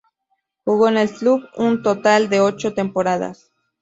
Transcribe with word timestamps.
Jugó 0.65 0.87
en 0.87 0.97
el 0.97 1.11
club 1.11 1.47
un 1.57 1.83
total 1.83 2.27
de 2.29 2.39
ocho 2.41 2.73
temporadas. 2.73 3.51